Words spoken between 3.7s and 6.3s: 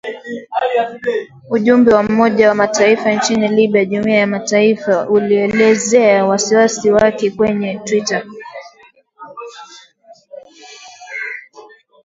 (Jumuiya ya mataifa) ulielezea